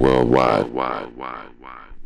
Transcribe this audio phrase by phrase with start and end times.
[0.00, 0.66] worldwide.
[0.72, 1.99] Yes,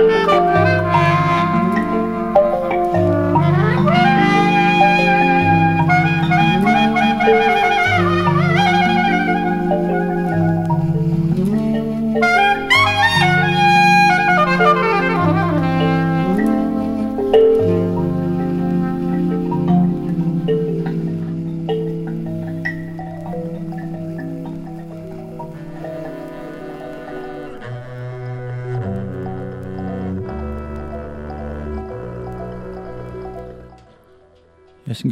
[0.00, 0.57] and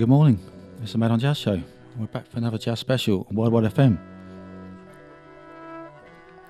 [0.07, 0.39] good morning.
[0.85, 1.61] It's the MADONJAZZ Show.
[1.99, 3.99] We're back for another jazz special on Worldwide FM.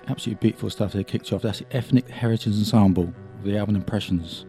[0.07, 1.41] Absolutely beautiful stuff they kicked off.
[1.41, 4.45] That's the Ethnic Heritage Ensemble with the album Impressions.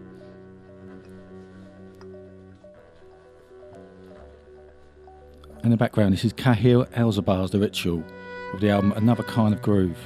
[5.64, 8.04] In the background, this is Kahil El'Zabar's The Ritual
[8.52, 9.96] with the album Another Kind of Groove.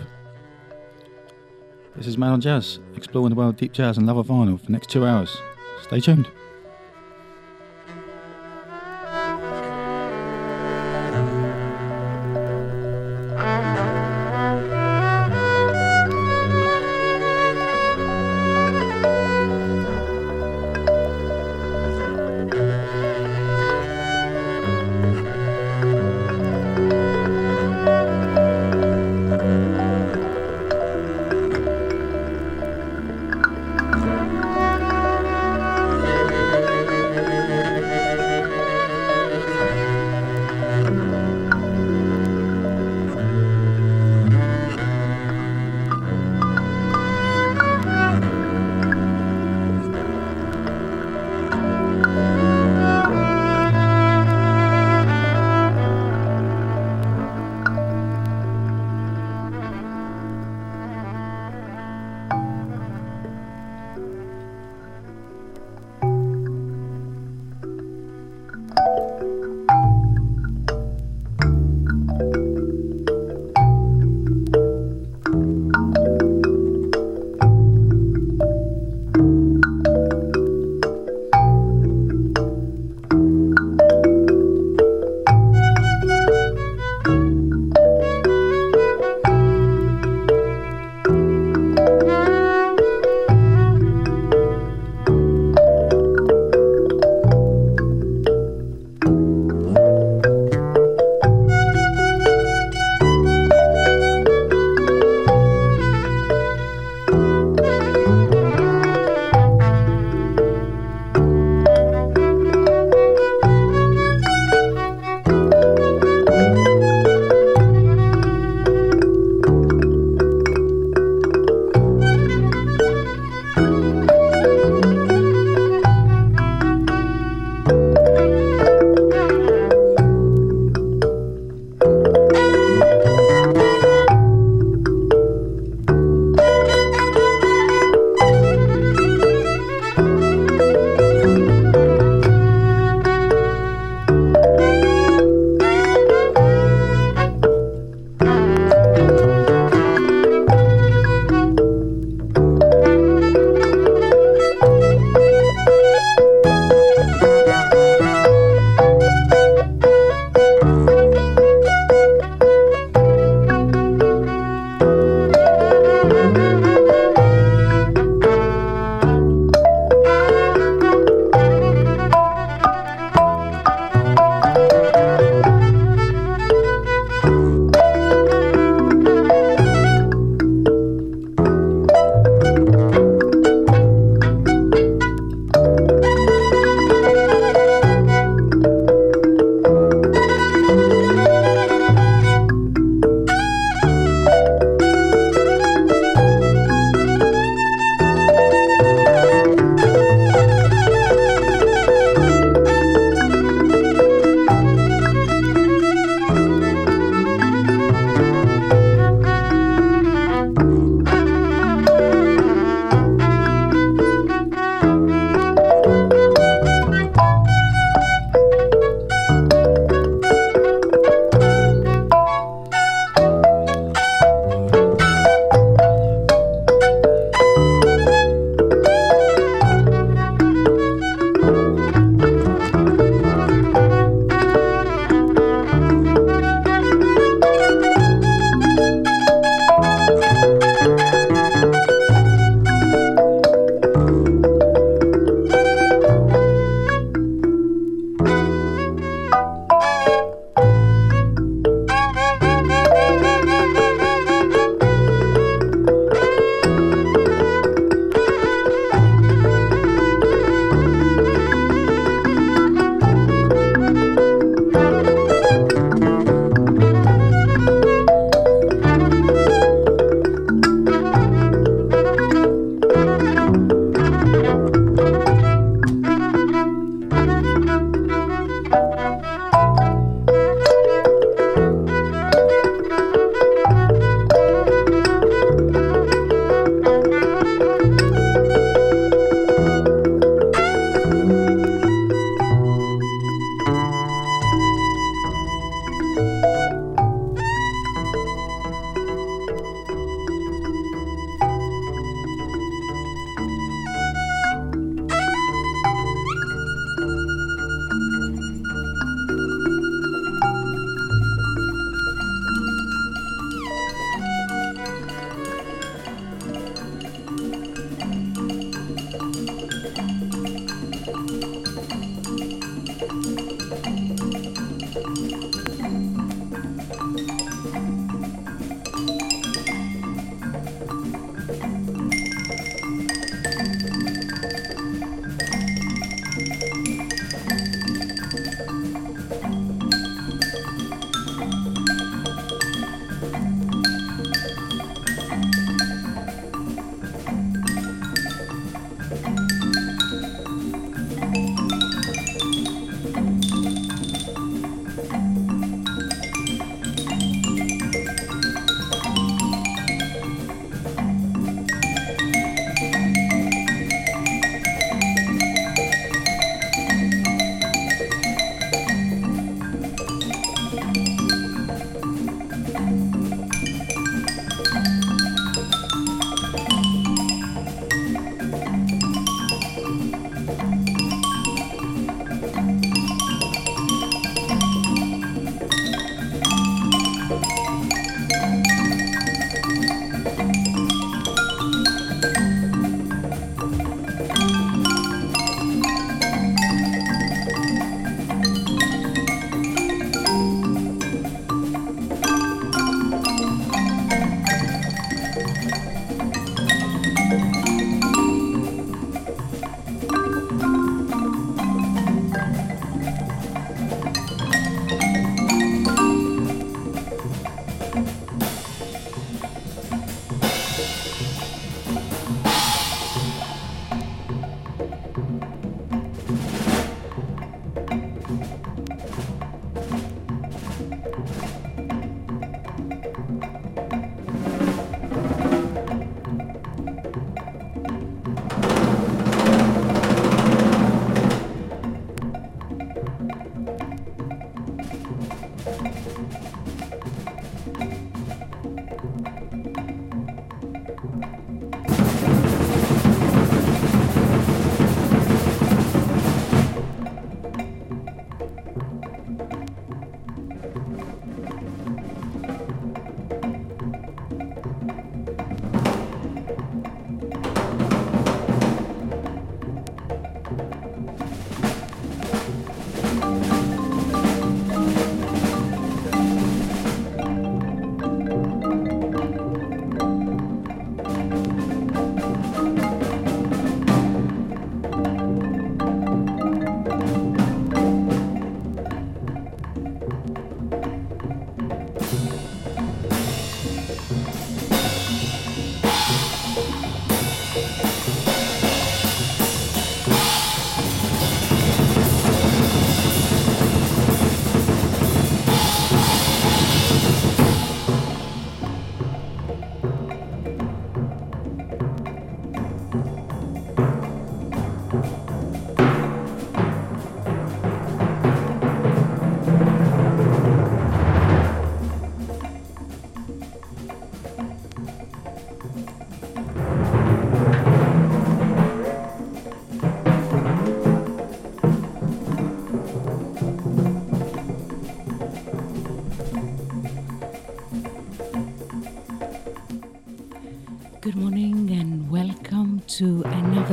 [1.96, 4.72] This is MADONJAZZ, exploring the world of deep jazz and love of vinyl for the
[4.72, 5.36] next two hours.
[5.82, 6.28] Stay tuned.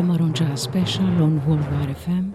[0.01, 2.33] MADONJAZZ special on Worldwide FM.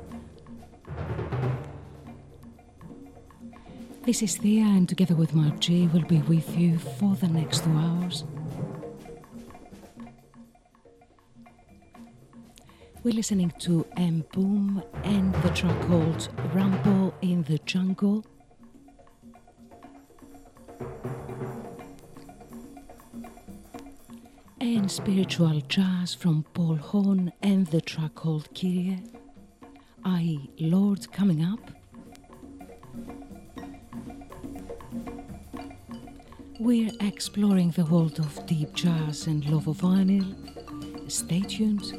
[4.03, 7.65] This is Thea, and together with Mark G, we'll be with you for the next
[7.65, 8.25] two hours.
[13.03, 18.25] We're listening to M'Boom and the track called Rumble in the Jungle.
[24.65, 28.99] And spiritual jazz from Paul Horn and the track called Kyrie.
[30.07, 31.61] I Lord coming up.
[36.59, 40.33] We're exploring the world of deep jazz and love of vinyl.
[41.13, 41.93] Stay tuned.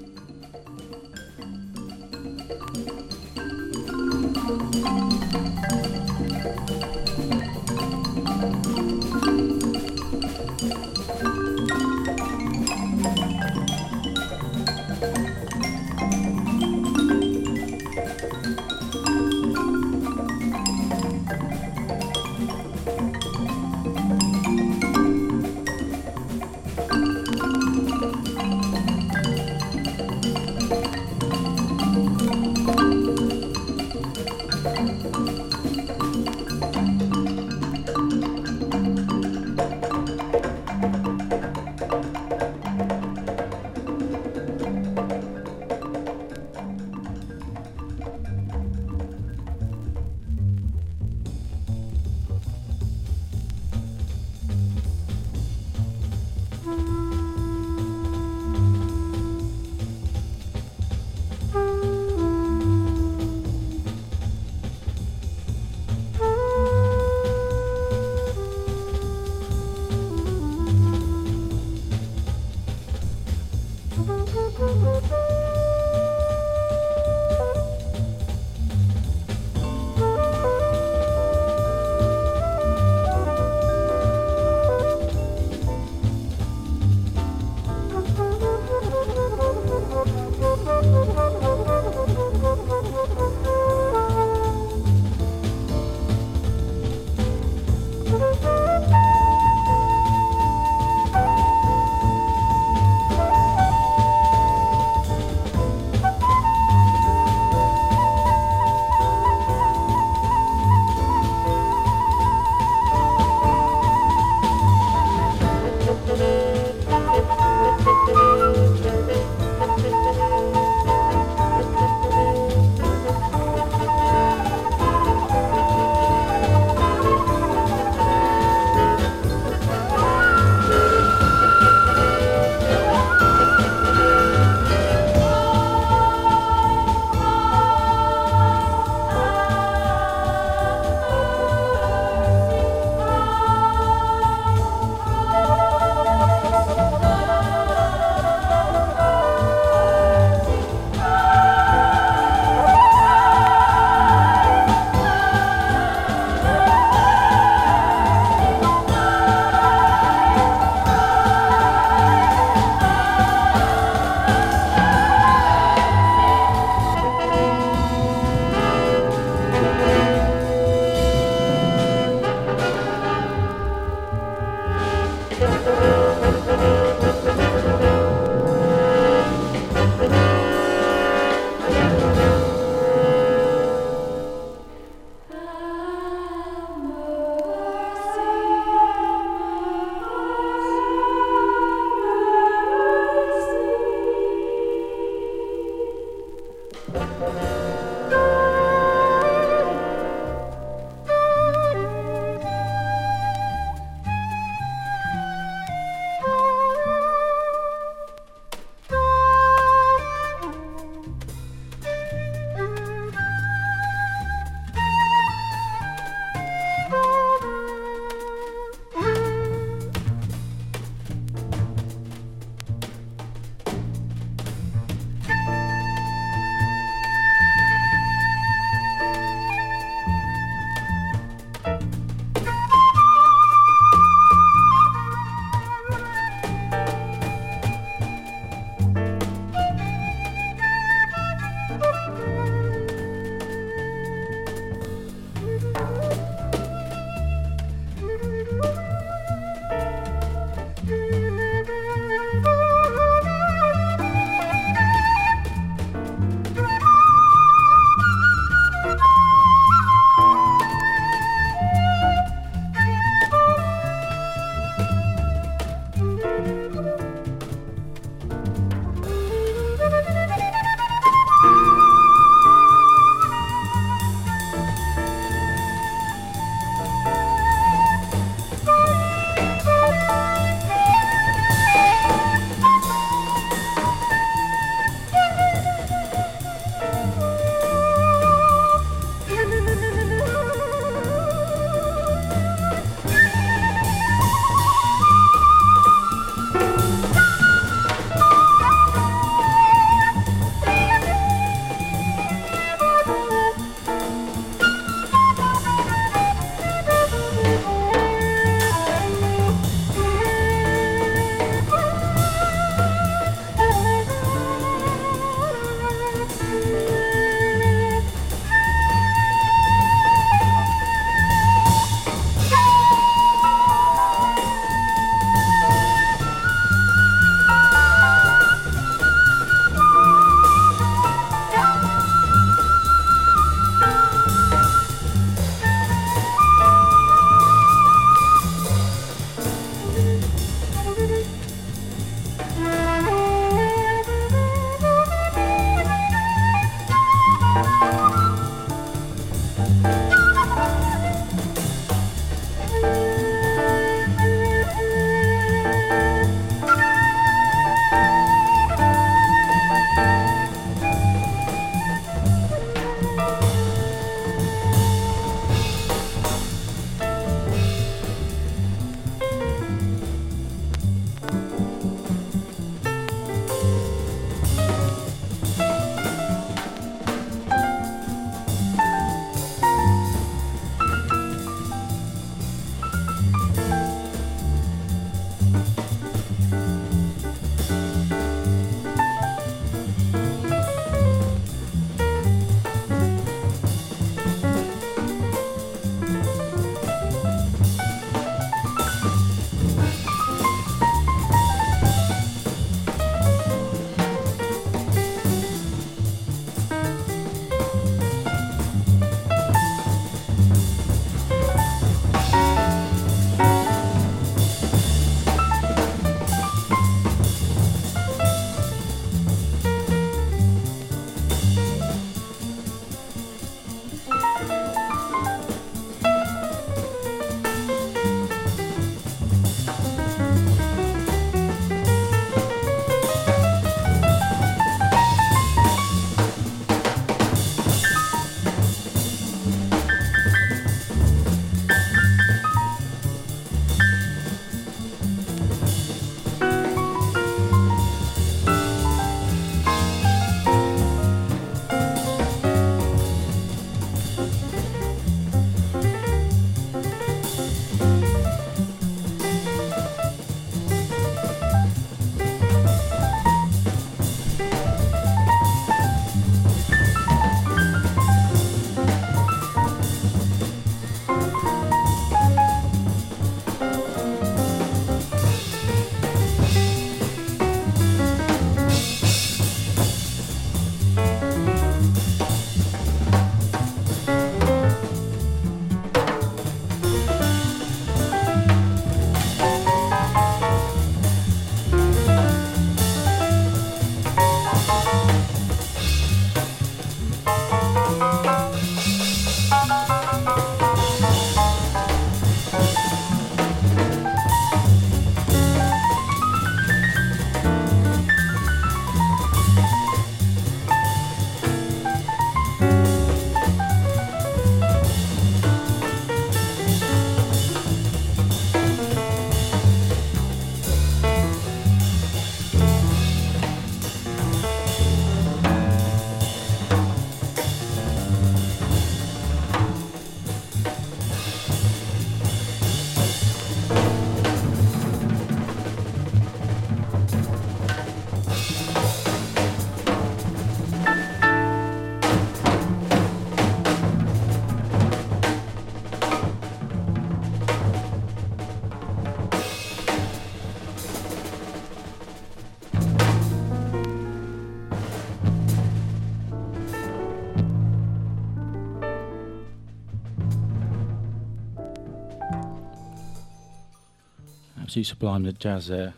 [564.75, 565.93] Absolutely sublime the jazz there.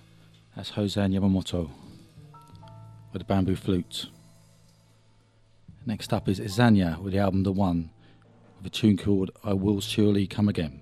[0.55, 1.71] That's Hozan Yamamoto
[3.11, 4.05] with the bamboo flute.
[5.87, 7.89] Next up is Izanya with the album The One
[8.55, 10.81] with a tune called I Will Surely Come Again.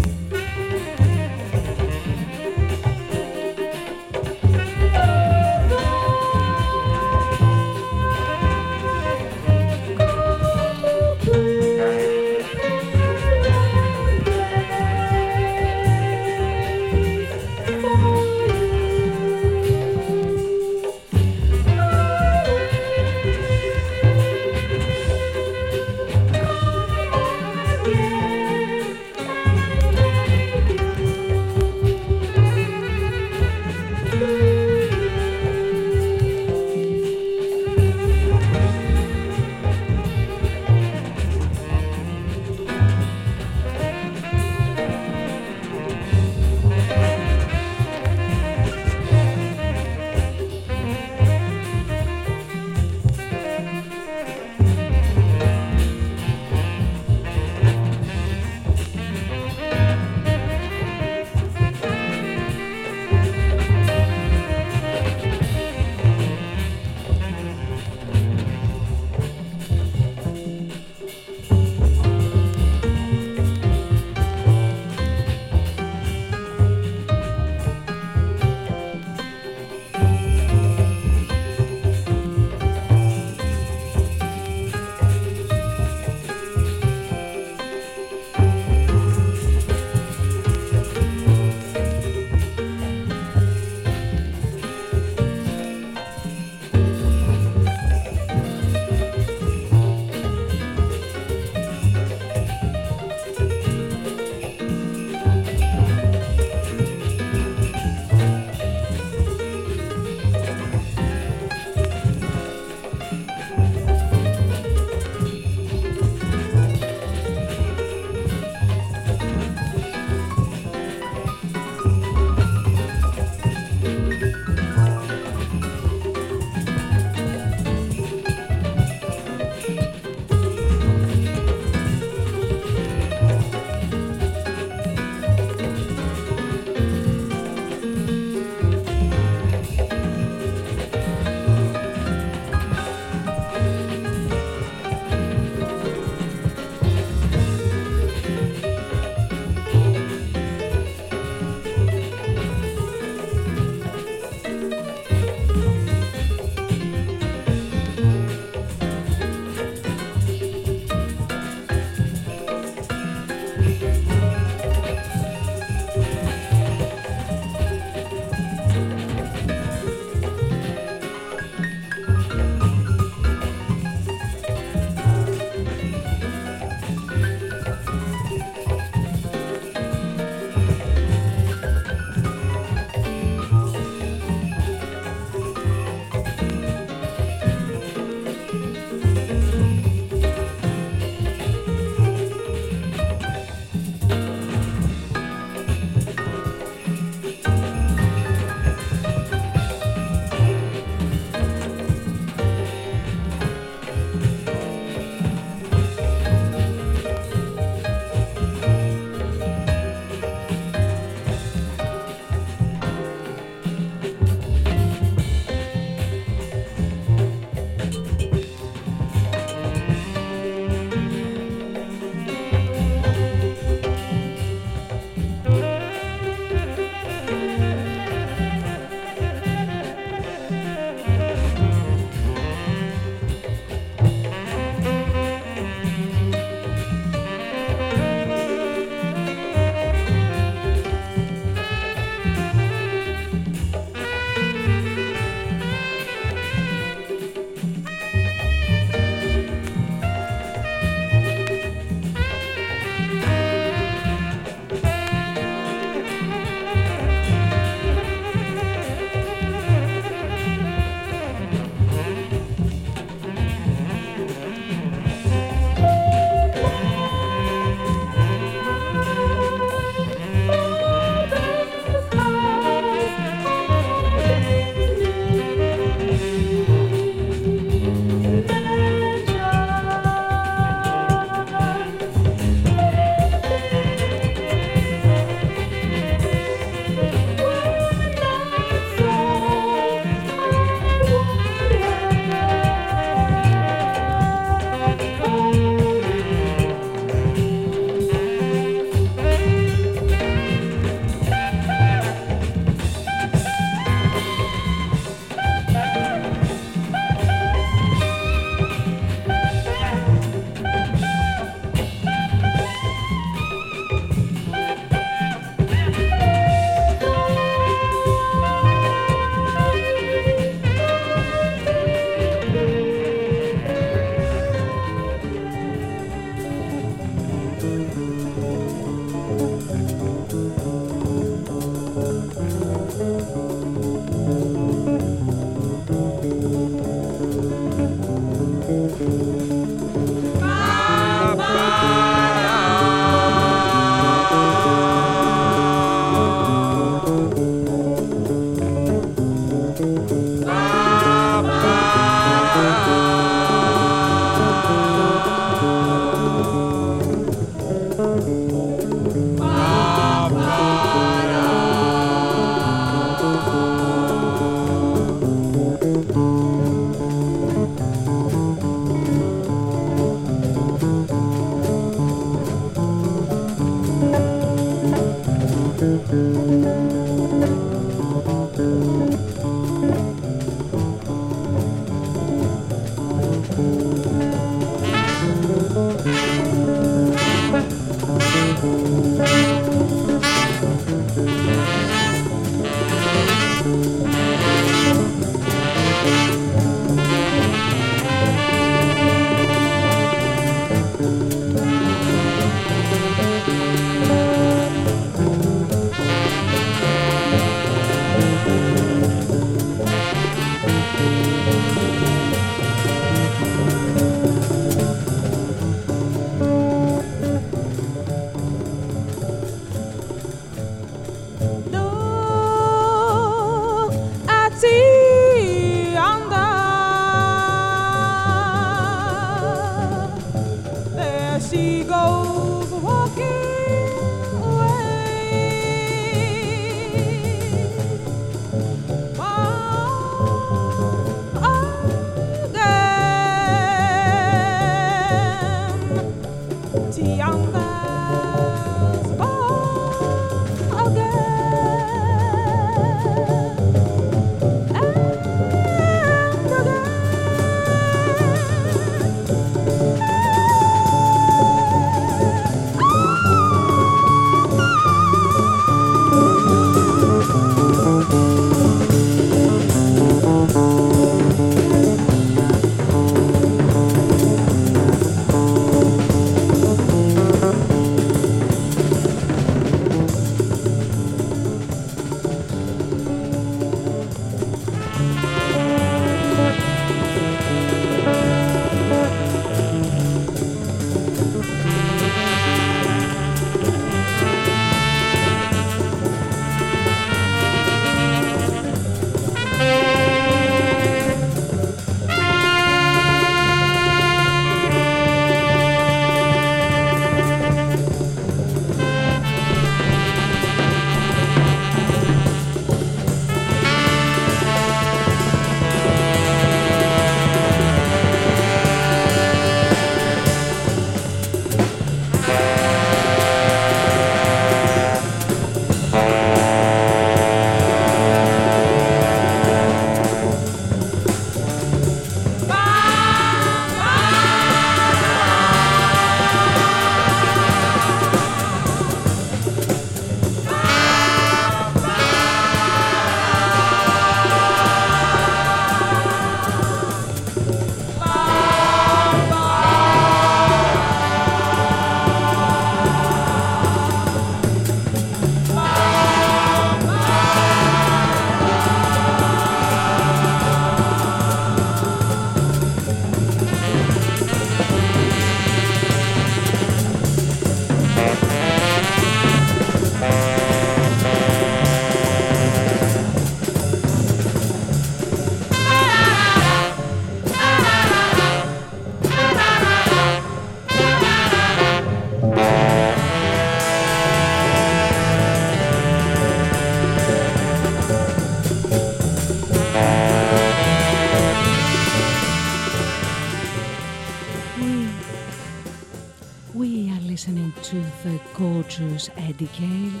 [599.46, 600.00] Gale.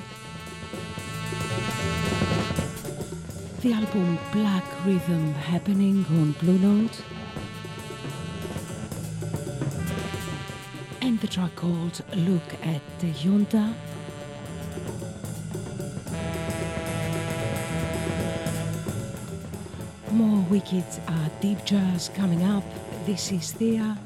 [3.60, 7.02] The album Black Rhythm Happening on Blue Note.
[11.00, 13.74] And the track called Look at Teyonda.
[20.10, 22.64] More wicked uh, deep jazz coming up.
[23.06, 23.96] This is Thea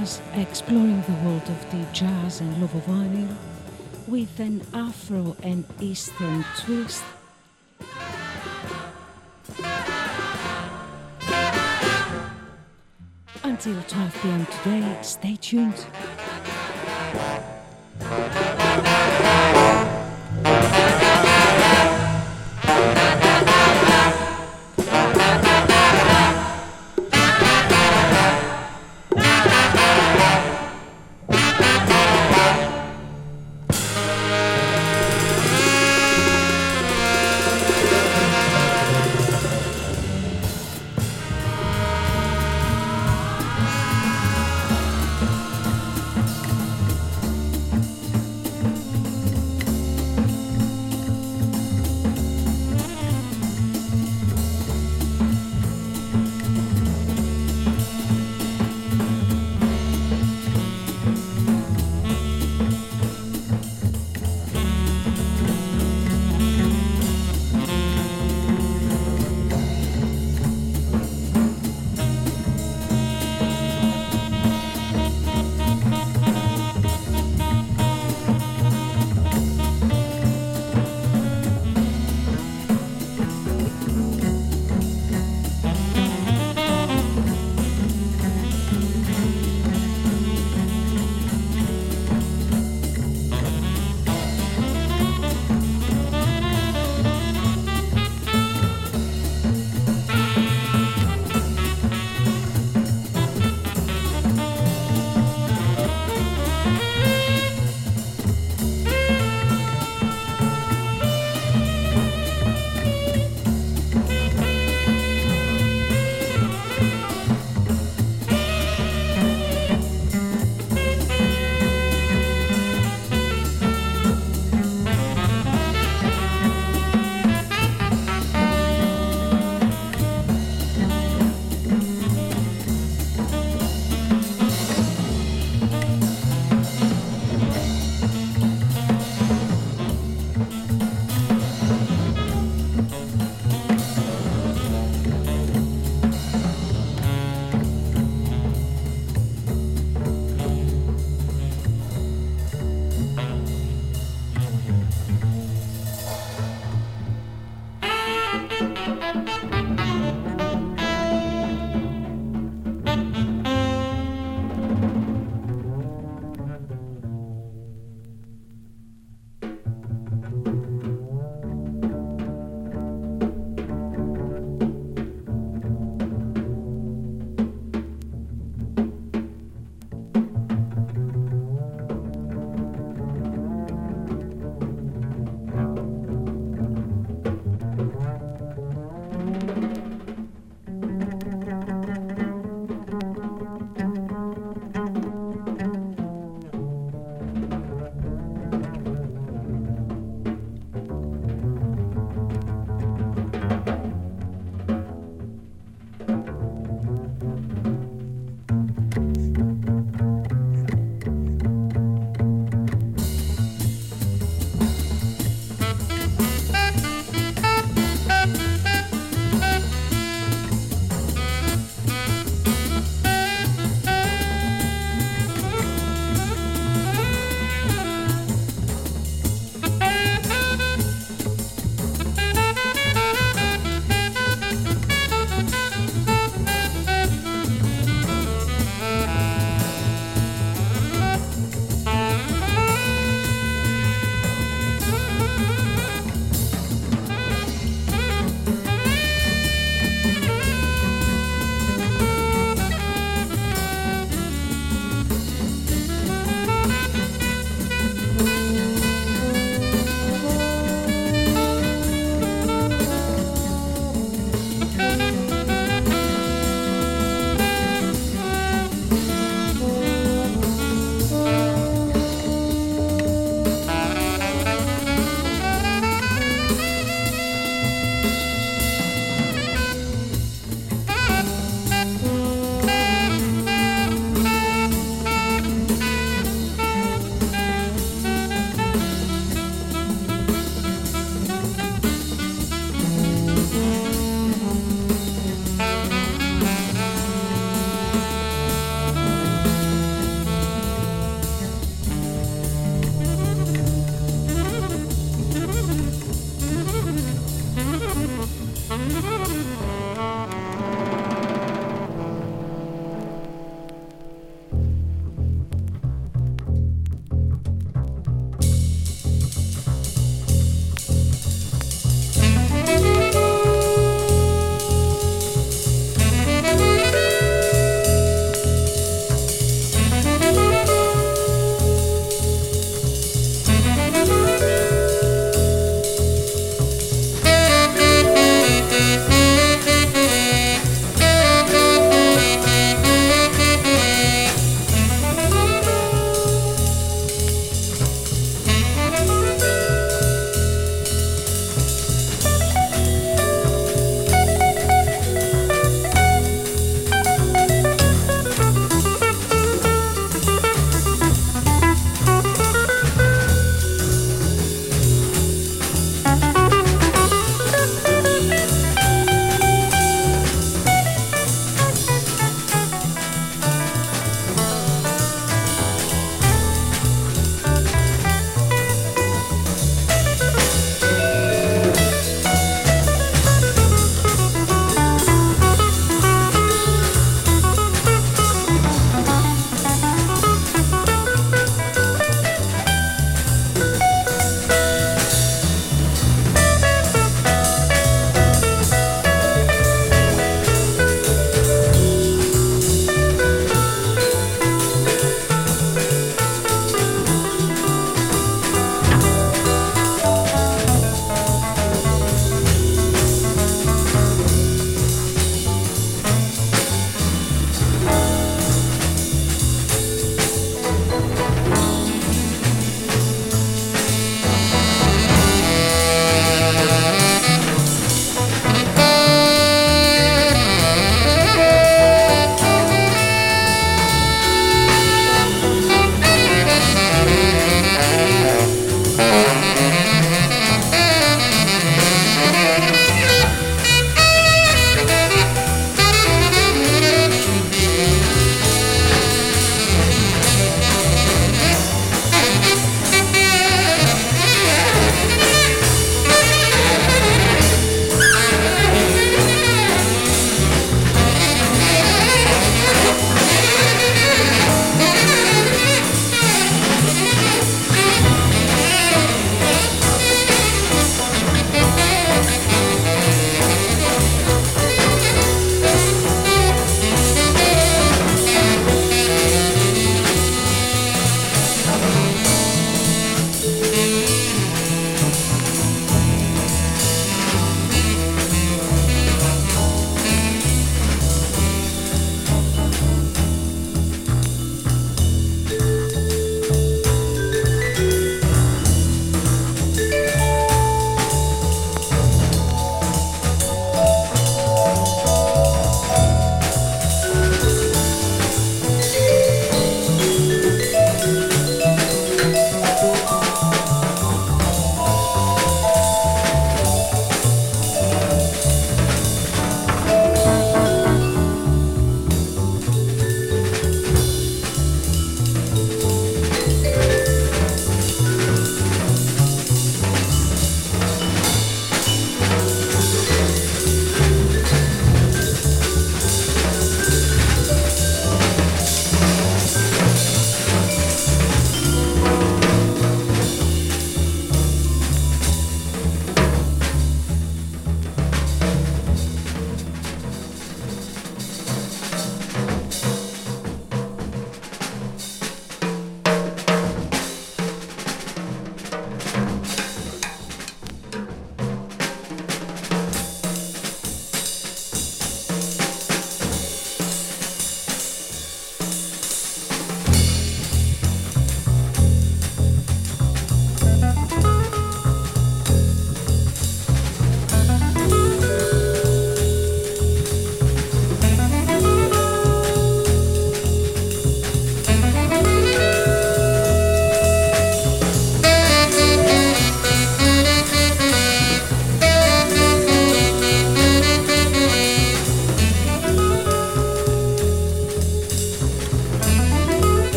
[0.00, 3.36] Jazz, exploring the world of deep jazz and love of vinyl
[4.06, 7.04] with an Afro and Eastern twist.
[13.44, 15.84] Until 12 pm today, stay tuned.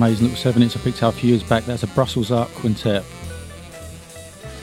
[0.00, 1.66] Amazing little seven inch I picked out a few years back.
[1.66, 3.04] That's a Brussels Art Quintet.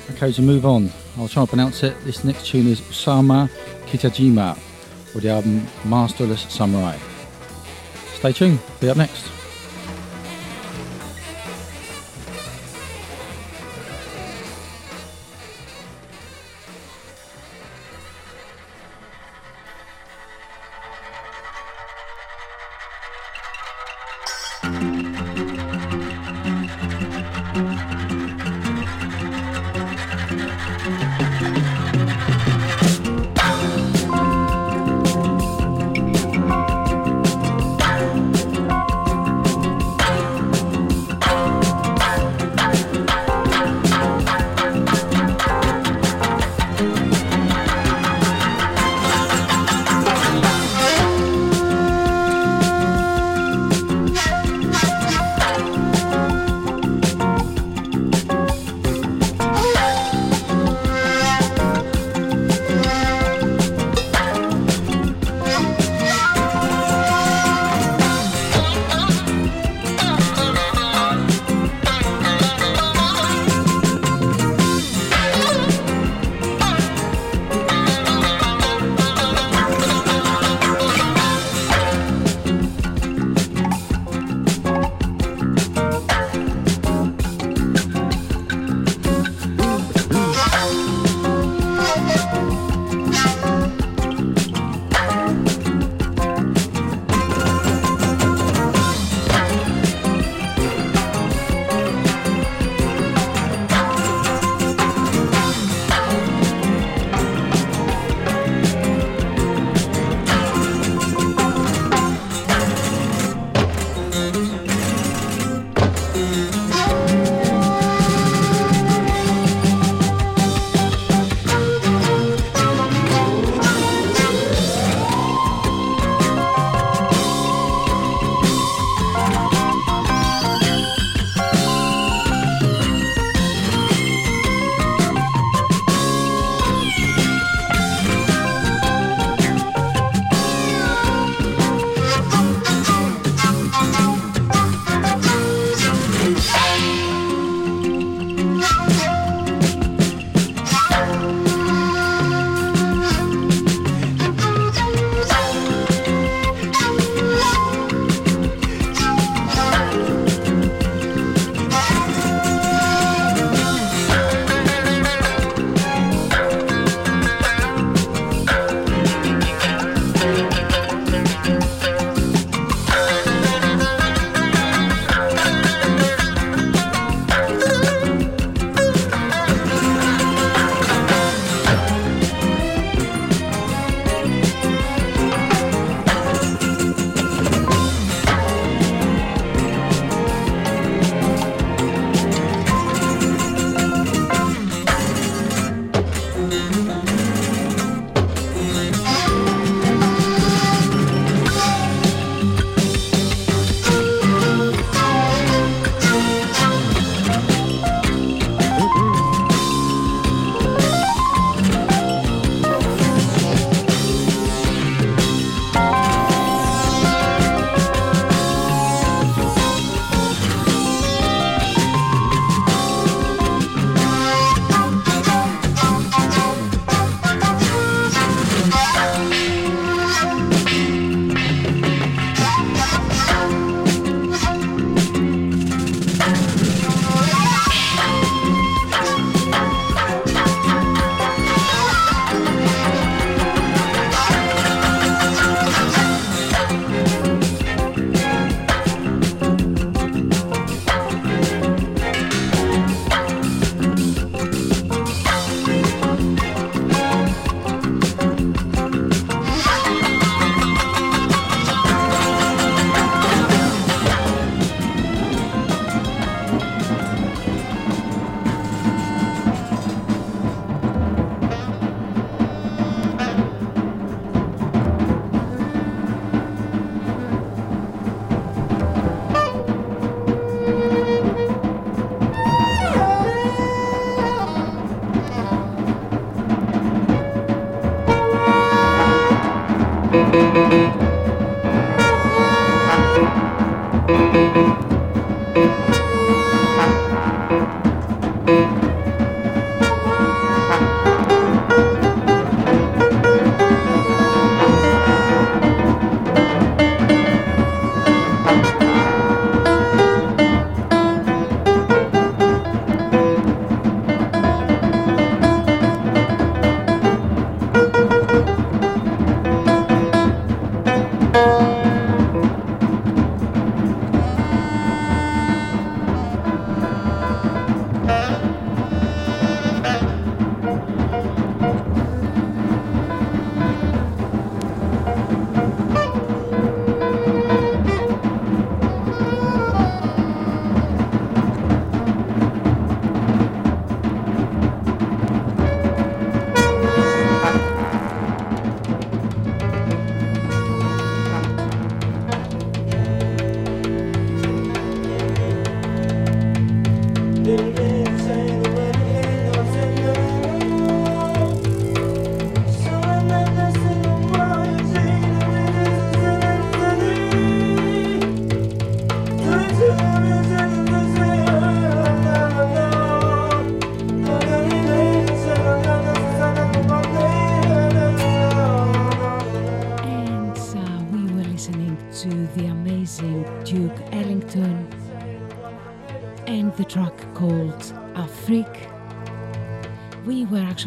[0.10, 1.96] Okay, to move on, I'll try and pronounce it.
[2.06, 3.48] This next tune is Osamu
[3.86, 4.56] Kitajima
[5.14, 6.98] with the album Masterless Samurai.
[8.16, 9.27] Stay tuned, be up next.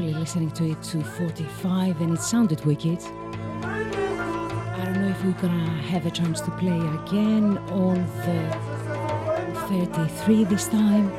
[0.01, 2.99] Actually listening to it to 45 and it sounded wicked.
[3.63, 7.93] I don't know if we're gonna have a chance to play again all
[8.25, 8.41] the
[9.69, 11.11] 33 this time.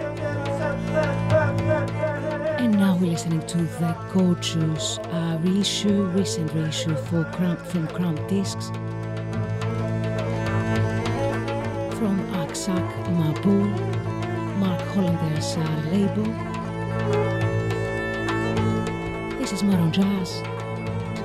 [2.58, 8.28] And now we're listening to the gorgeous uh, reissue, recent reissue for Crammed, from Crammed
[8.28, 8.70] Discs
[12.00, 13.70] from Aksak Maboul,
[14.58, 16.71] Marc Hollander's uh, label.
[19.62, 20.42] Jazz,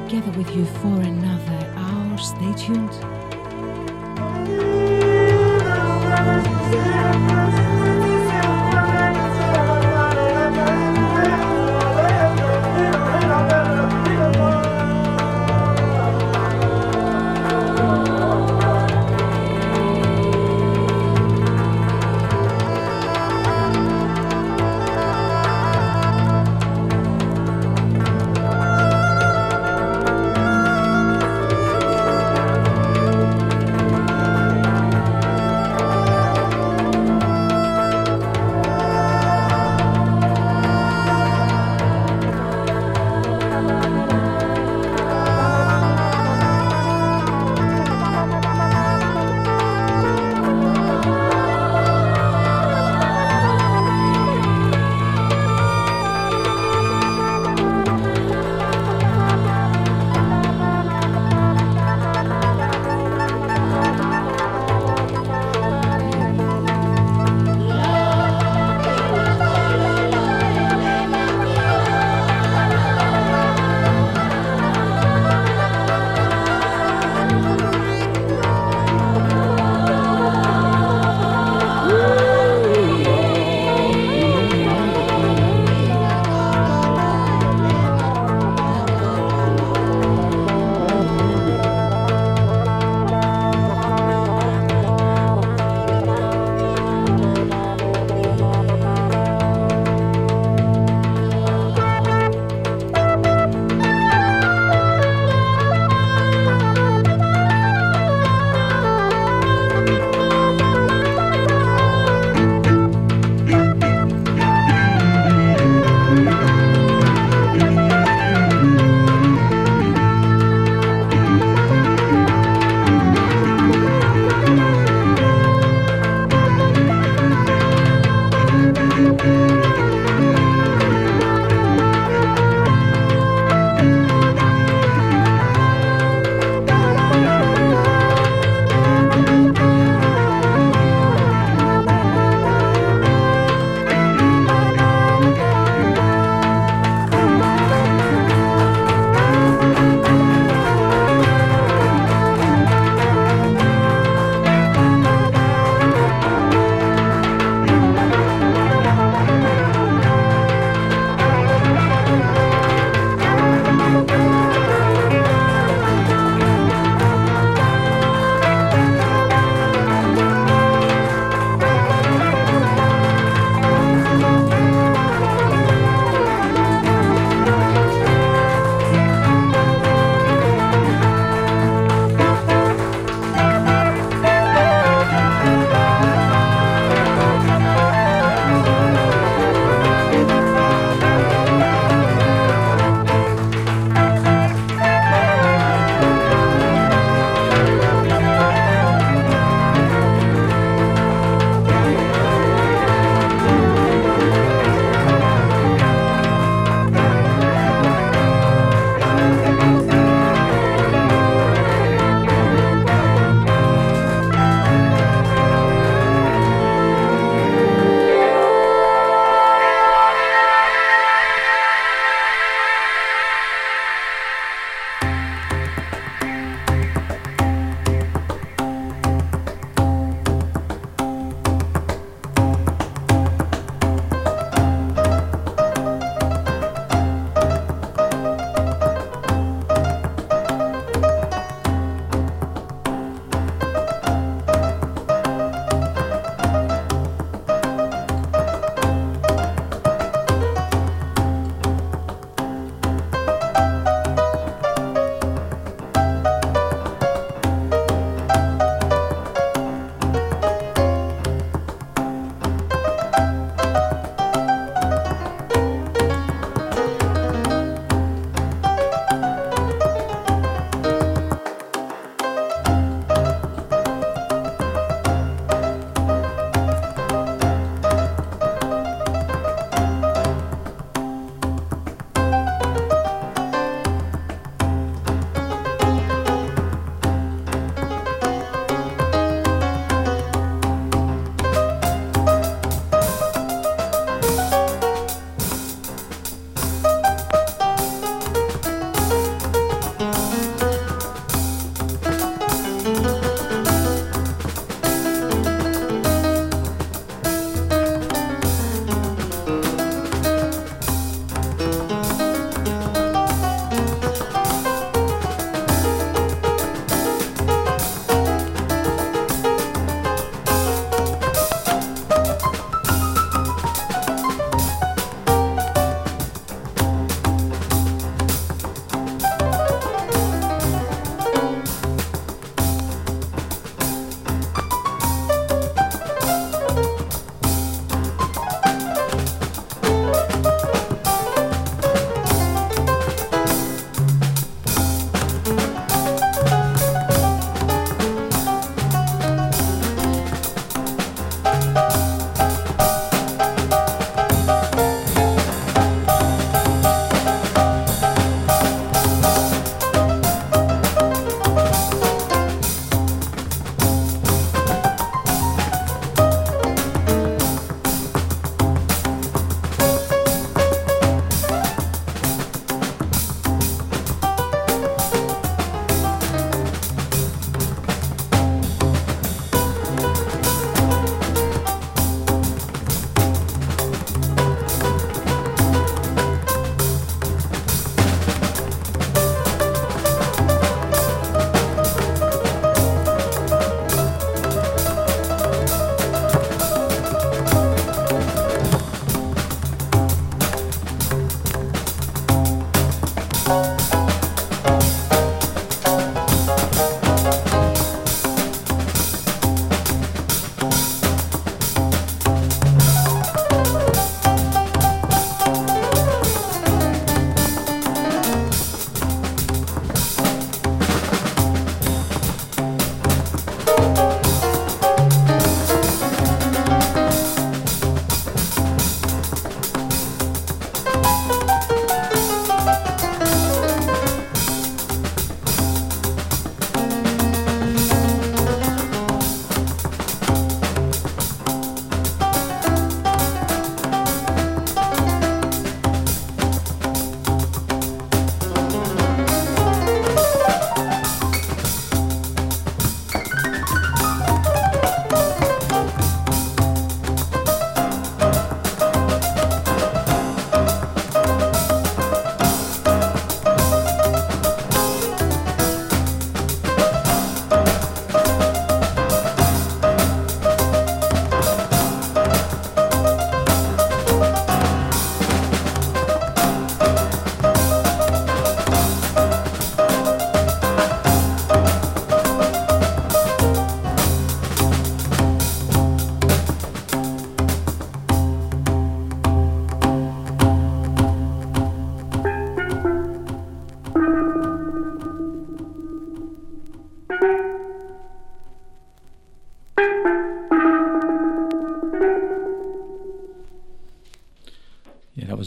[0.04, 2.18] together with you for another hour.
[2.18, 3.25] Stay tuned.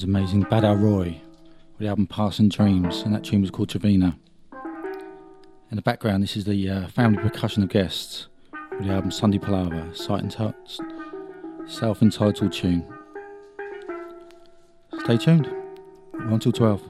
[0.10, 0.46] Amazing.
[0.46, 4.18] Badal Roy with the album Passing Dreams, and that tune was called Trevina.
[5.70, 8.26] In the background, this is the uh, family percussion of guests
[8.72, 10.24] with the album Sunday Palaver, self
[12.02, 12.84] entitled tune.
[15.04, 15.54] Stay tuned.
[16.14, 16.82] 1 till 12.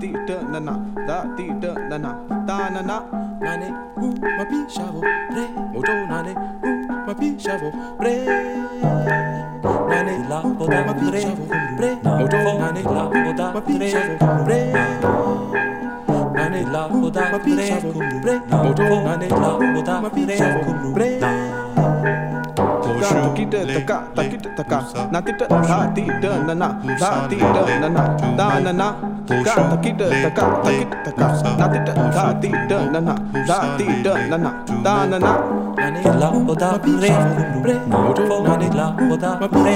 [0.00, 0.70] တိတနန
[1.08, 2.06] ဒါတိတနန
[2.48, 2.92] တာနန
[3.44, 3.68] နာနေ
[4.00, 4.06] ဥ
[4.38, 5.06] မပီရှာဗိုပ
[5.36, 6.72] ရေမိုတိုနာနေဥ
[7.06, 8.16] မပီရှာဗိုပရေ
[9.90, 11.22] နာနေလာဘောဒါပရေ
[11.78, 14.60] ပရေမိုတိုနာနေလာဘောဒါပရေပရေ
[16.36, 20.24] နာနေလာဘောဒါပရေပရေမိုတိုနာနေလာဘောဒါပရေ
[20.96, 21.10] ပရေ
[23.00, 24.78] ga ta ki da ta ka ta ki da ta ka
[25.12, 26.68] na ti da ta ti da na na
[27.00, 28.02] da ti da na na
[28.38, 28.88] da na na
[35.78, 37.12] Nani la boda pre
[37.62, 37.74] pre
[38.46, 39.74] Nani la boda pre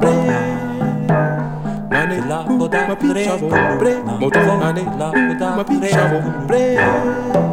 [0.00, 0.14] pre
[1.90, 3.24] Nani la boda pre
[3.78, 5.90] pre Nani la boda pre
[6.48, 7.45] pre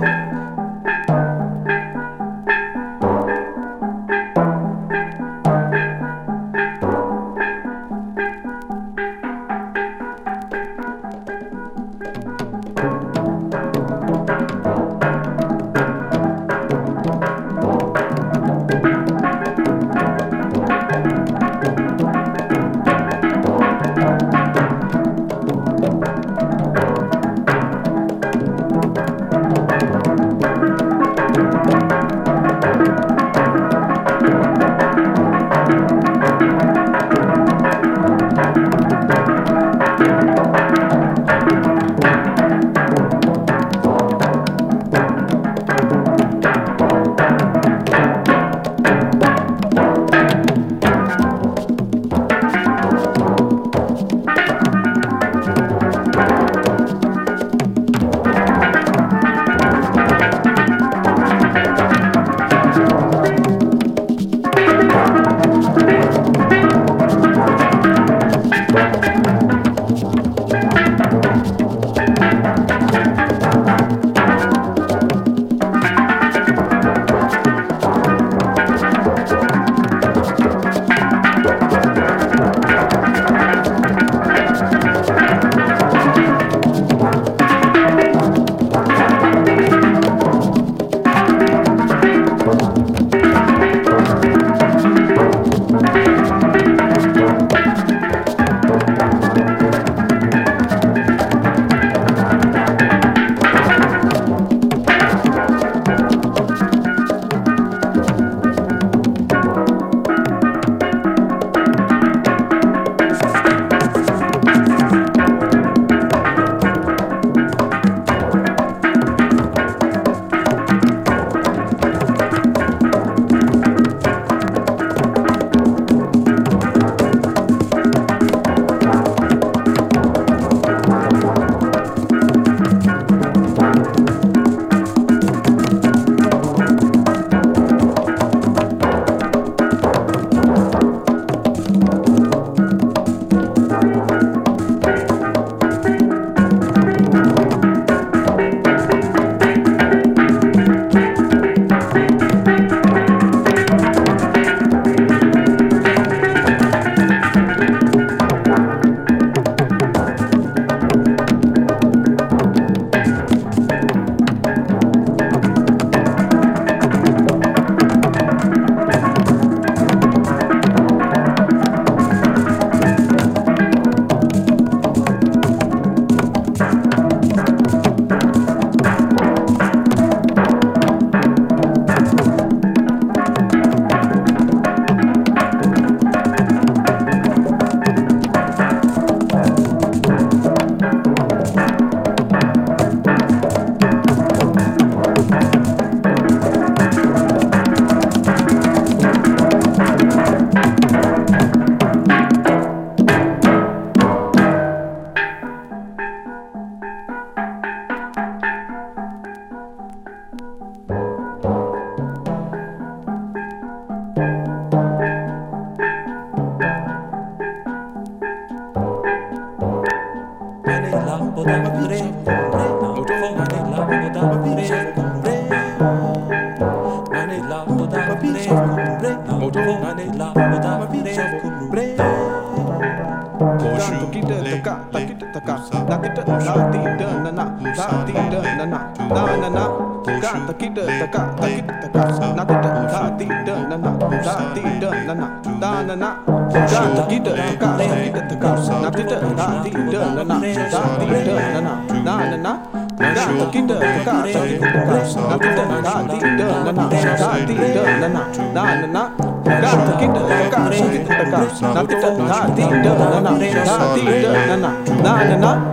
[256.75, 258.21] na da ti da na na
[258.53, 259.03] da na
[259.45, 261.37] na da ta ki da ta ka shi ta ka
[261.73, 262.37] na to da na
[262.83, 264.71] da na na da ti da na na
[265.03, 265.72] da na na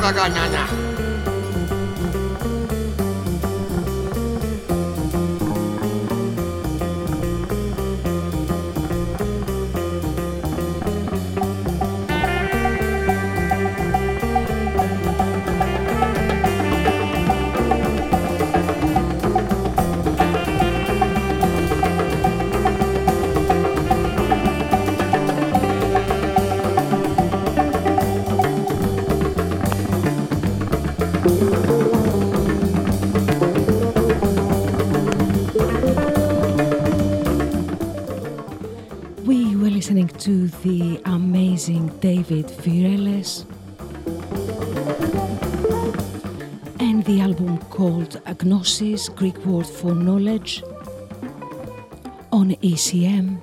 [0.00, 0.89] Gagana.
[48.44, 50.62] gnosis, Greek word for knowledge,
[52.32, 53.40] on ECM.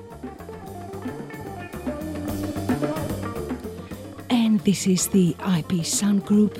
[4.29, 6.57] And this is the IP Sun Group.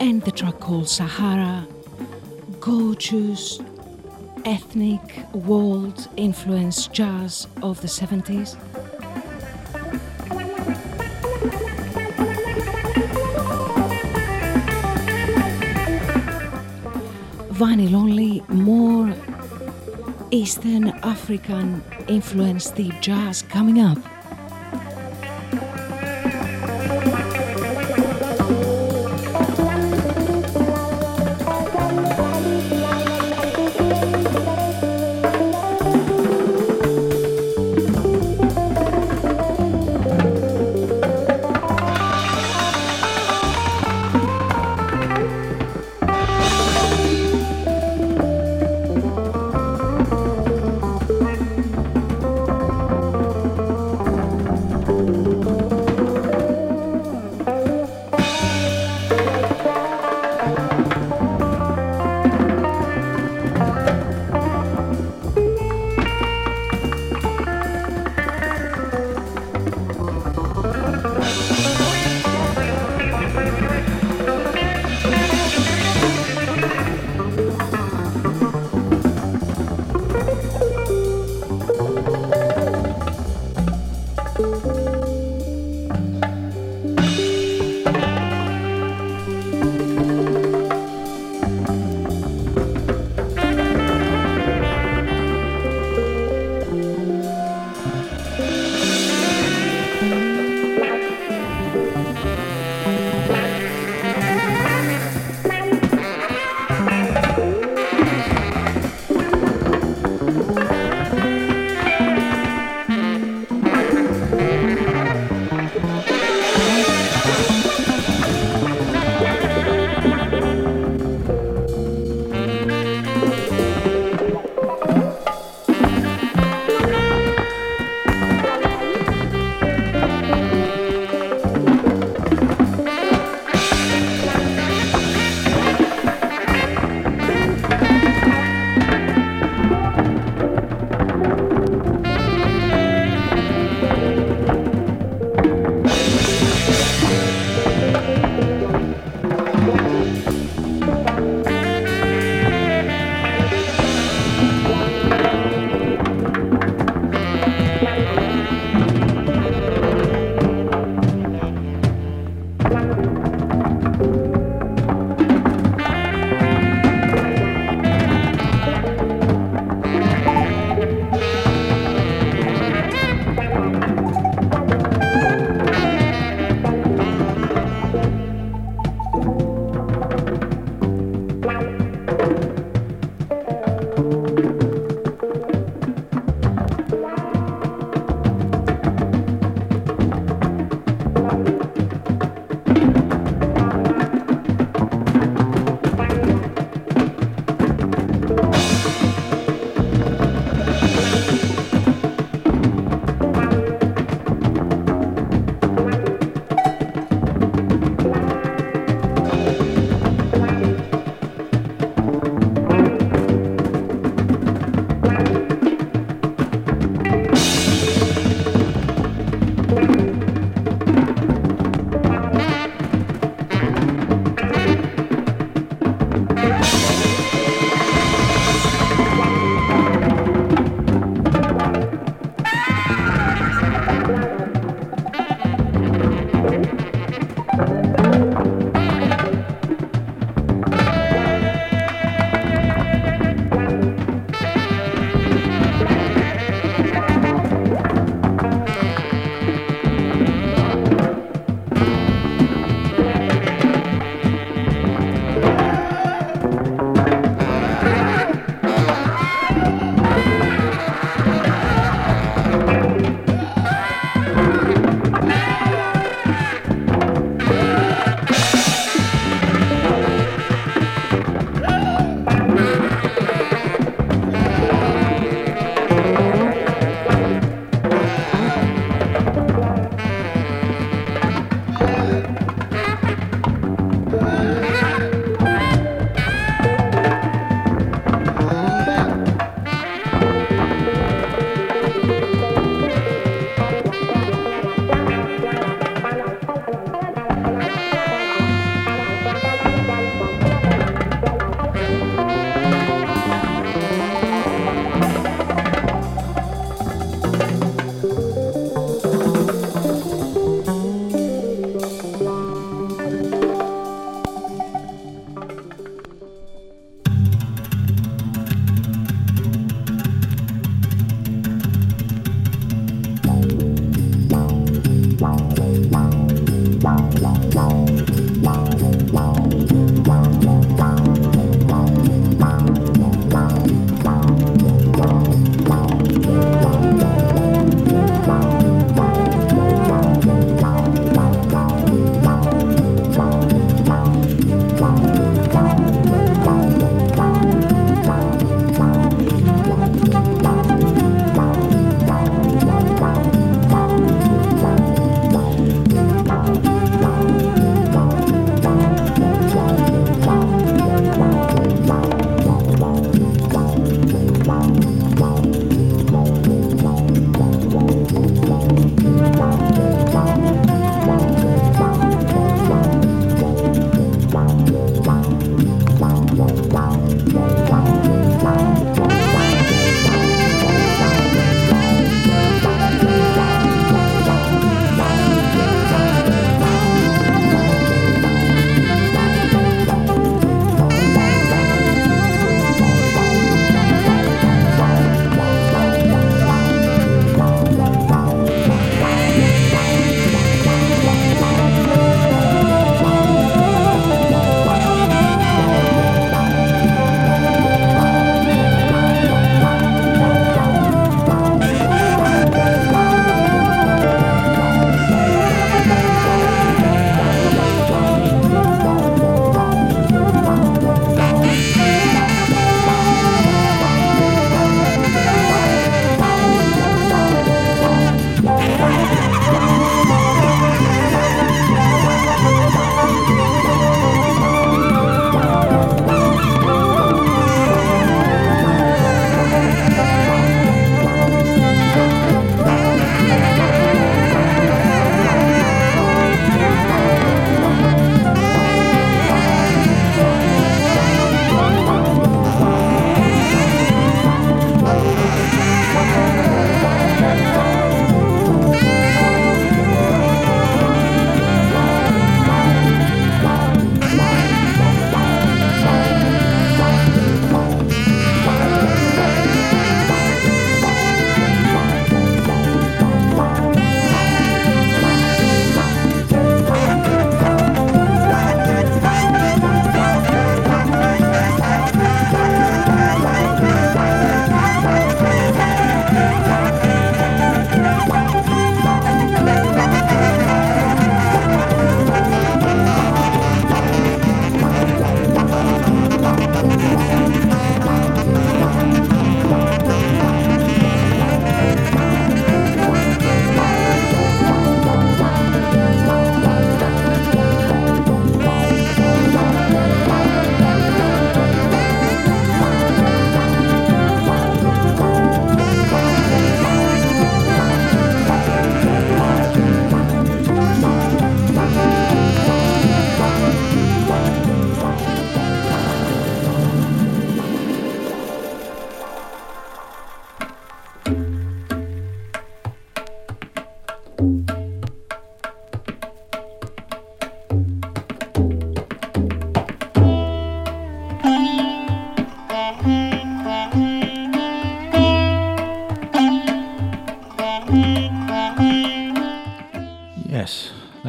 [0.00, 1.66] And the track called Sahara,
[2.60, 3.60] gorgeous,
[4.44, 5.00] ethnic,
[5.32, 8.56] world influenced jazz of the 70s.
[17.64, 19.14] Giovanni Lonely, more
[20.30, 23.96] Eastern African influenced deep jazz coming up.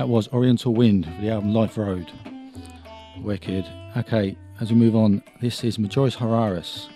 [0.06, 2.12] That was Oriental Wind for the album Life Road.
[3.22, 3.66] Wicked.
[3.98, 6.90] Okay, as we move on, this is Majoris Hararis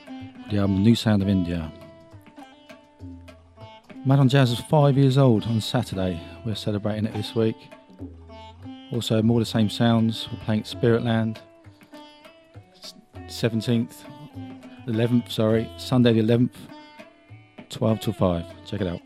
[0.52, 1.74] the album New Sound of India.
[4.06, 6.22] MADONJAZZ is five years old on Saturday.
[6.46, 7.58] We're celebrating it this week.
[8.92, 10.28] Also, more the same sounds.
[10.32, 11.40] We're playing Spiritland.
[13.26, 14.04] 17th,
[14.86, 16.58] 11th, sorry, Sunday the 11th,
[17.72, 18.46] 12 till 5.
[18.68, 19.02] Check it out.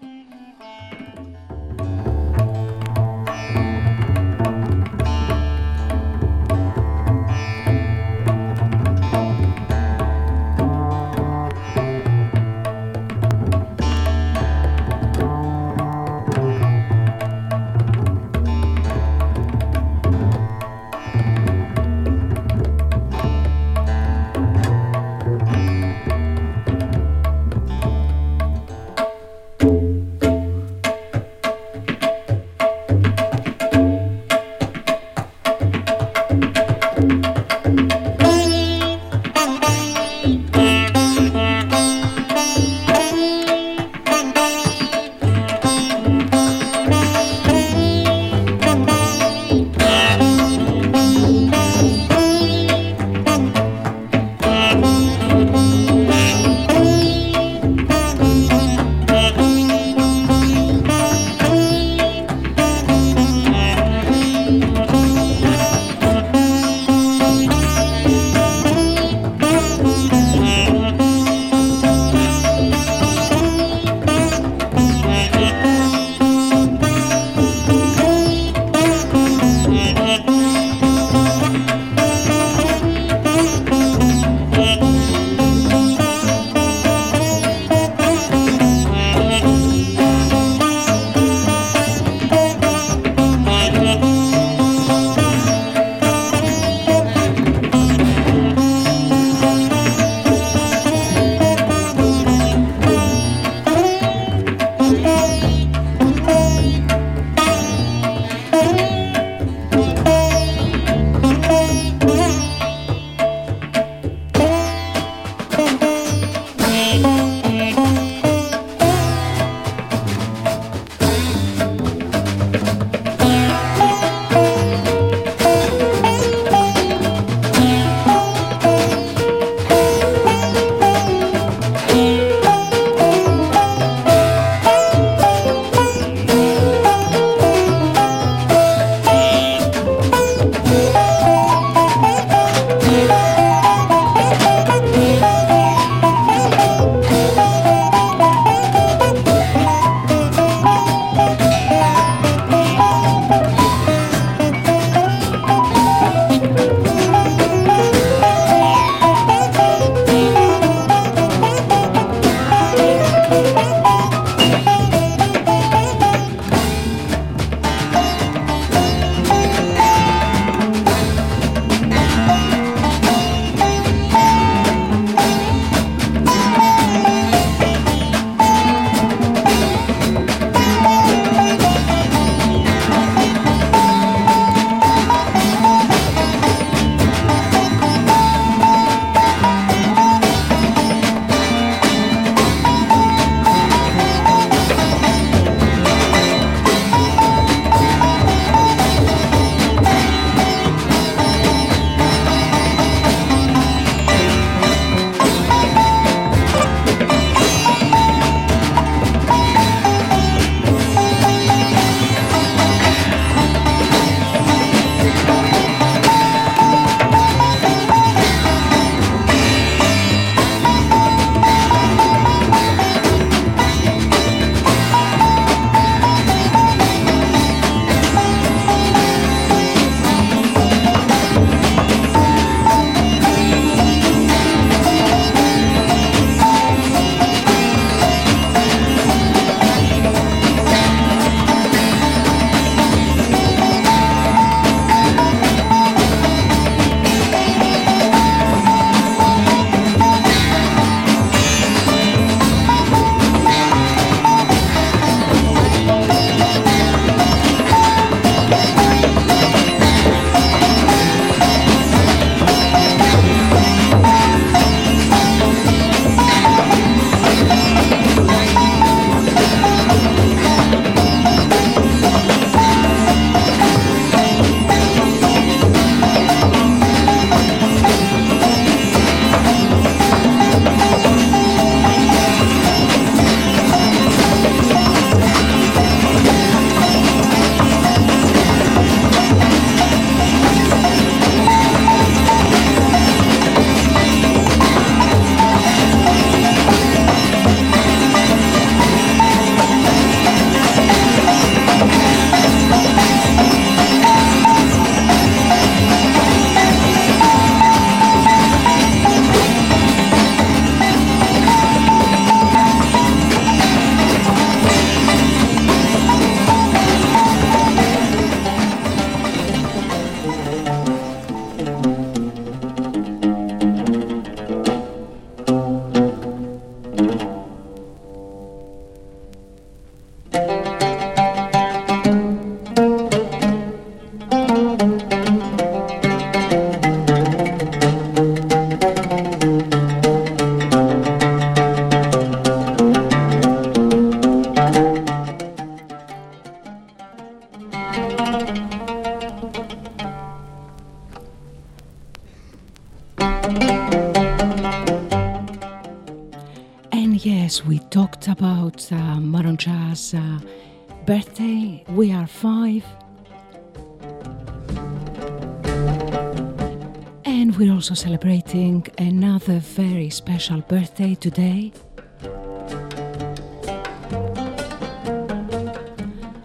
[367.95, 371.71] Celebrating another very special birthday today.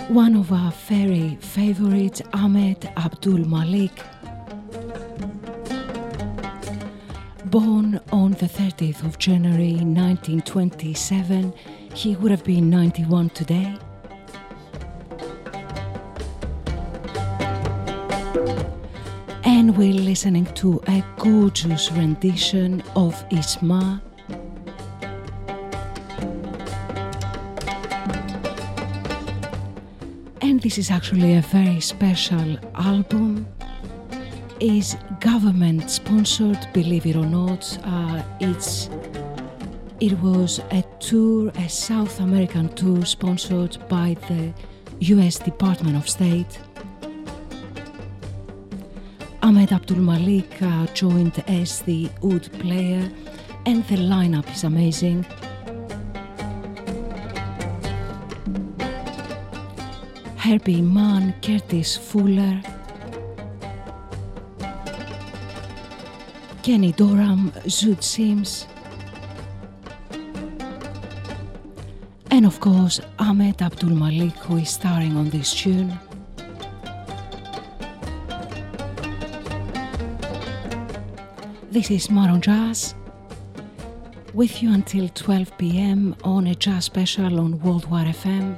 [0.08, 3.92] One of our very favorite, Ahmed Abdul Malik,
[7.46, 11.52] born on the 30th of January 1927,
[11.94, 13.76] he would have been 91 today.
[19.78, 24.00] We're listening to a gorgeous rendition of Isma.
[30.42, 33.46] And this is actually a very special album.
[34.58, 37.78] Is government sponsored, believe it or not.
[37.84, 38.90] Uh, it's
[40.00, 44.52] it was a tour, a South American tour sponsored by the
[45.14, 46.58] US Department of State.
[49.48, 53.10] Ahmed Abdul Malik uh, joined as the oud player,
[53.64, 55.24] and the lineup is amazing.
[60.36, 62.60] Herbie Mann, Curtis Fuller,
[66.62, 68.66] Kenny Dorham, Zoot Sims,
[72.30, 75.98] and of course Ahmed Abdul Malik, who is starring on this tune.
[81.70, 82.94] This is MADONJAZZ
[84.32, 88.56] with you until 12 pm on a jazz special on Worldwide FM.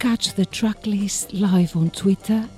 [0.00, 2.48] Catch the track list live on Twitter.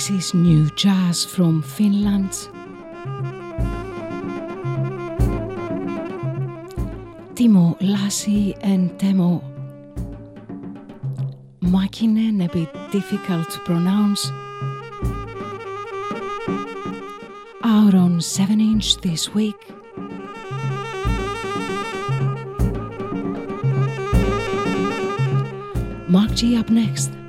[0.00, 2.30] This is new jazz from Finland.
[7.34, 9.42] Timo Lassy and Temo
[11.60, 14.30] Makinen, a bit difficult to pronounce.
[17.62, 19.68] Out on 7 inch this week.
[26.08, 27.19] Mark G up next.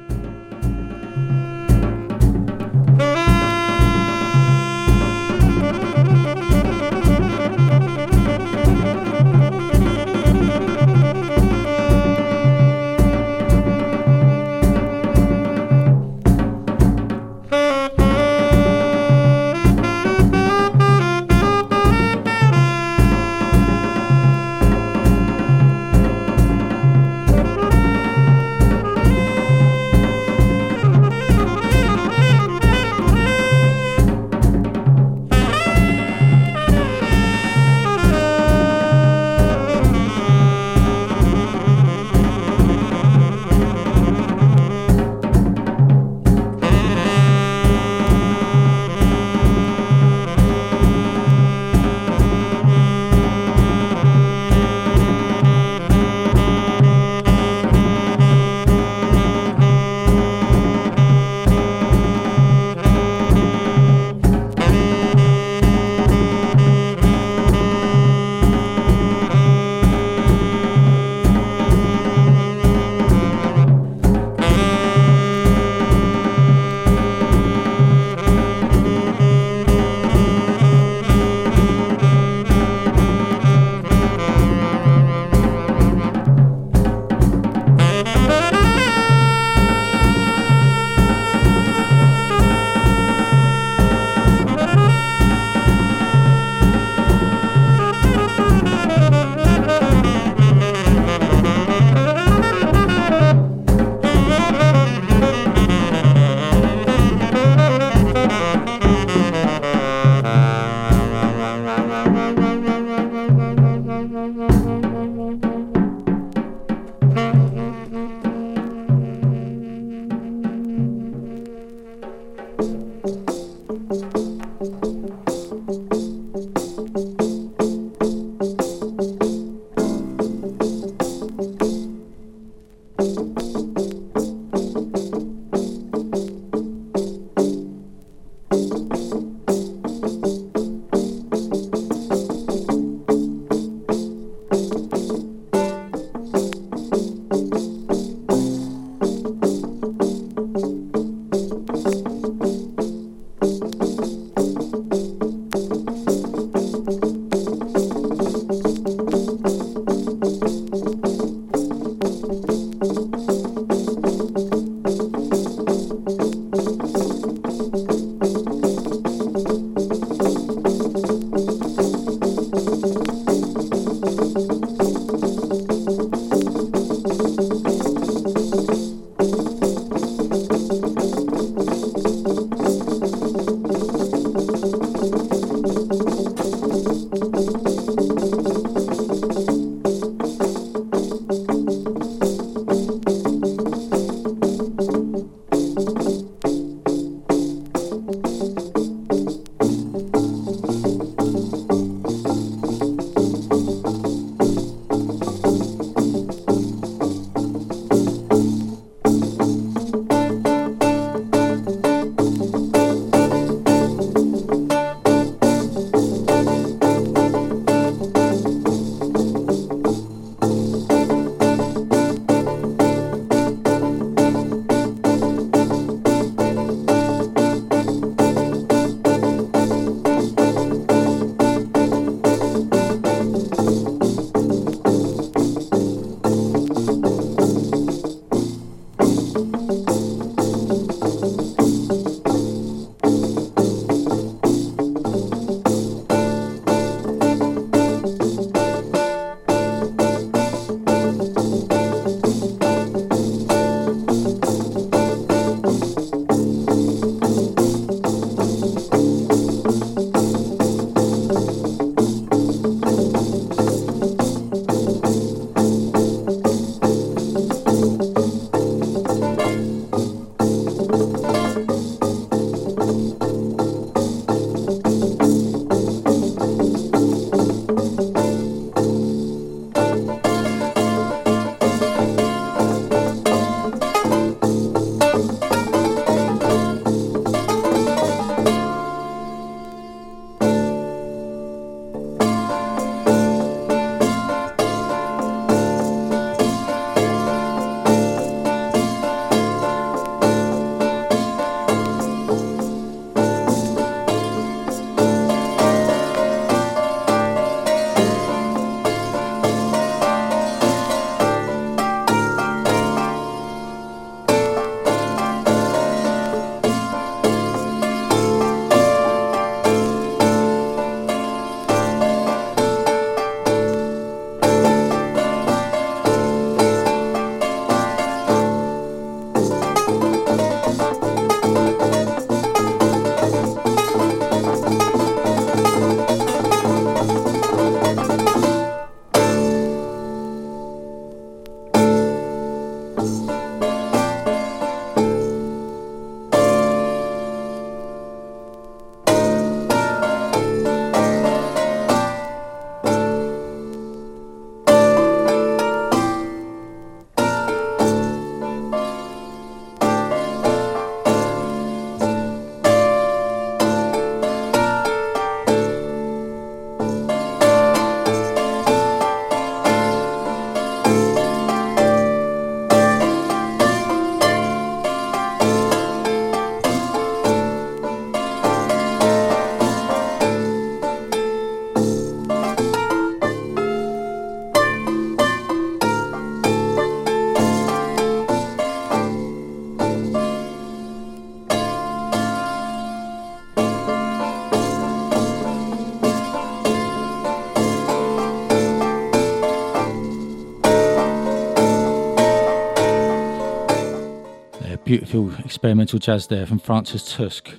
[405.11, 407.49] Beautiful experimental jazz there from Francis Tusk.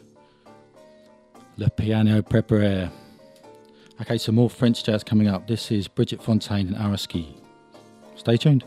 [1.58, 2.90] Le Piano Prepare.
[4.00, 5.46] Okay, some more French jazz coming up.
[5.46, 7.26] This is Brigitte Fontaine and Areski.
[8.16, 8.64] Stay tuned.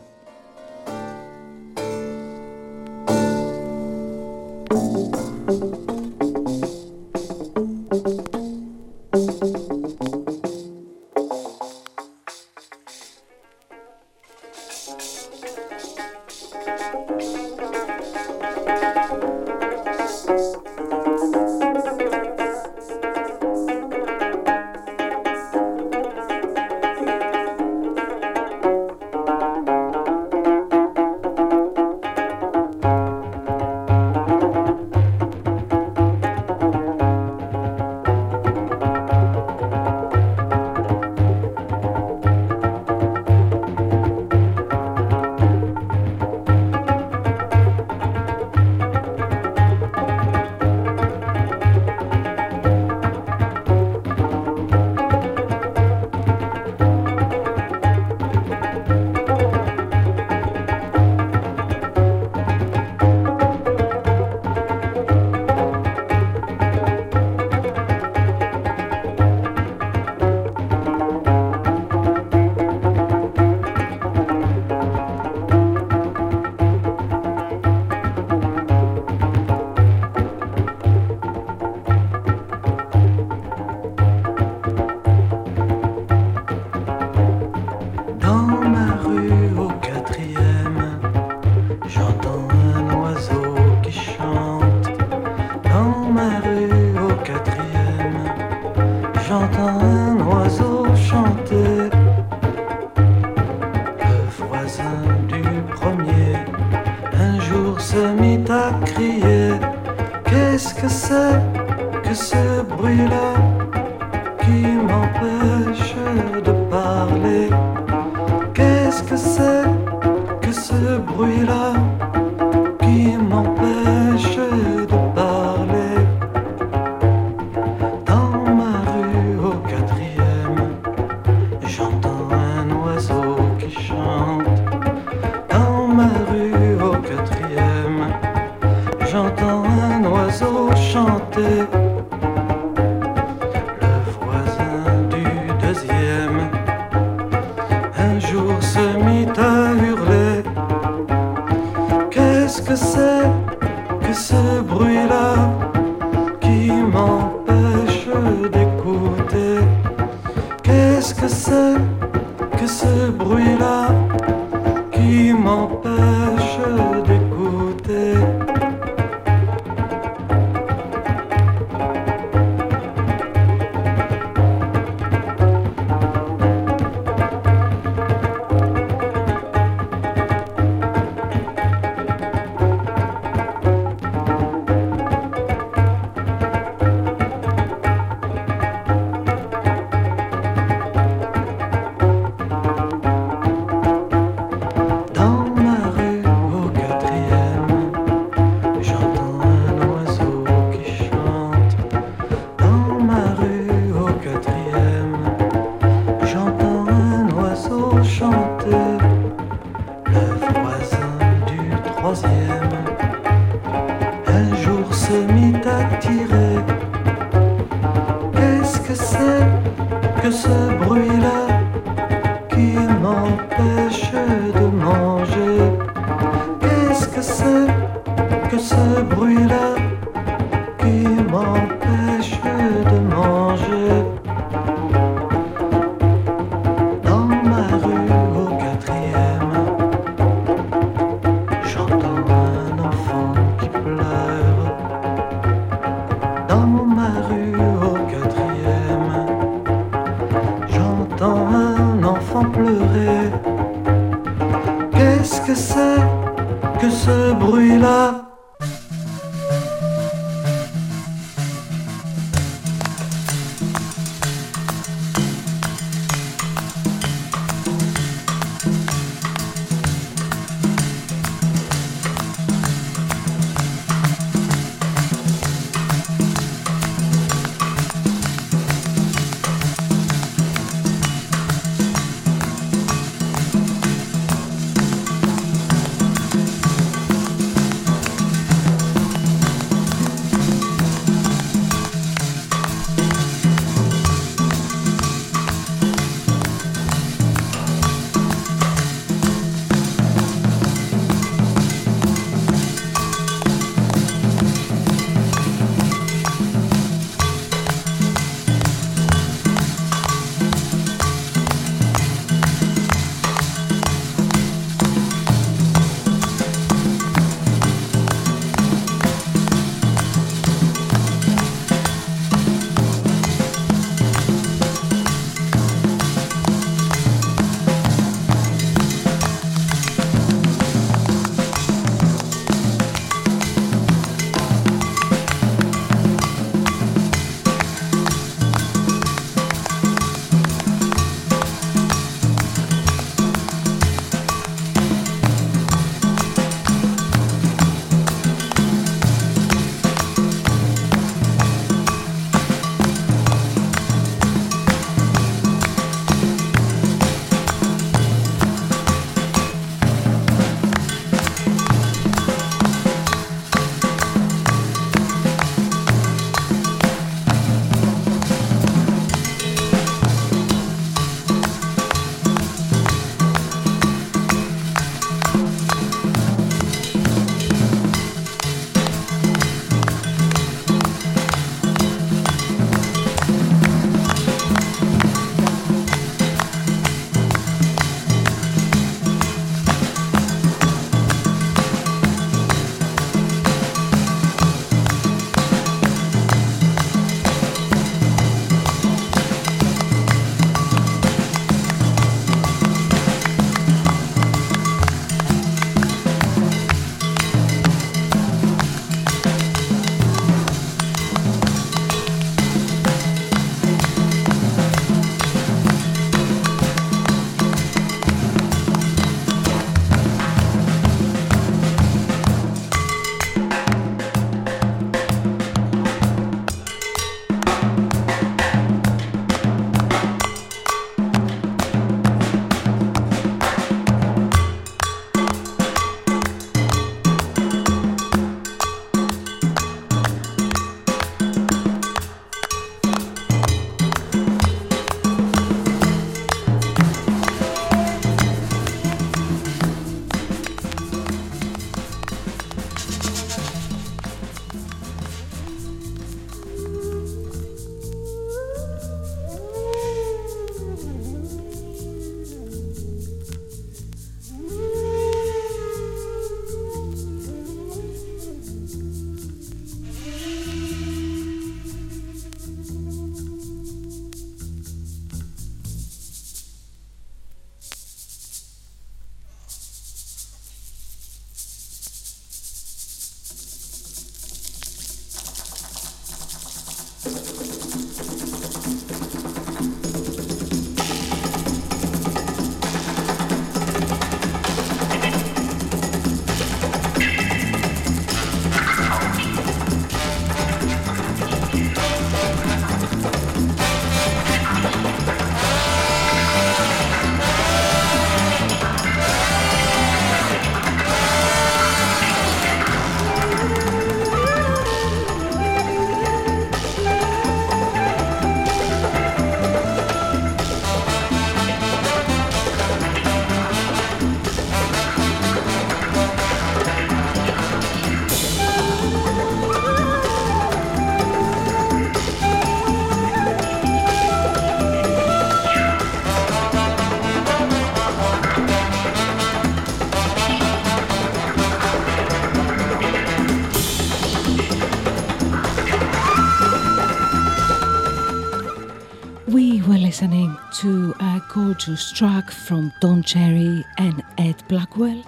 [551.76, 555.02] Gorgeous track from Don Cherry and Ed Blackwell.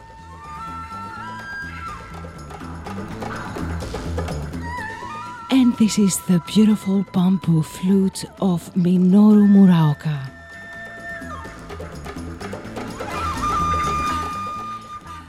[5.50, 10.18] And this is the beautiful bamboo flute of Minoru Muraoka.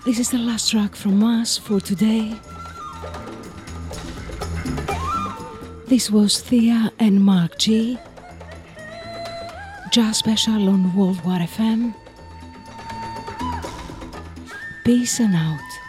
[0.03, 2.35] This is the last track from us for today.
[5.87, 7.97] This was Thea and Mark G.
[9.91, 11.95] Jazz Special on Worldwide FM.
[14.83, 15.88] Peace and out.